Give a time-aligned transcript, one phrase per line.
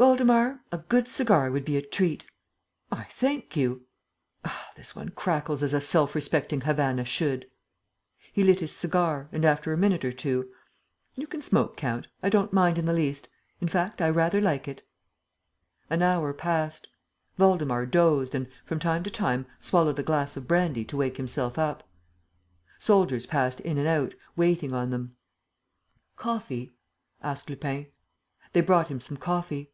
[0.00, 2.24] "Waldemar, a good cigar would be a treat....
[2.92, 3.86] I thank you....
[4.44, 7.50] Ah, this one crackles as a self respecting Havana should!"
[8.32, 10.52] He lit his cigar and, after a minute or two:
[11.16, 13.26] "You can smoke, count; I don't mind in the least;
[13.60, 14.86] in fact, I rather like it."
[15.90, 16.86] An hour passed.
[17.36, 21.58] Waldemar dozed and, from time to time, swallowed a glass of brandy to wake himself
[21.58, 21.82] up.
[22.78, 25.16] Soldiers passed in and out, waiting on them.
[26.14, 26.72] "Coffee,"
[27.20, 27.88] asked Lupin.
[28.52, 29.72] They brought him some coffee.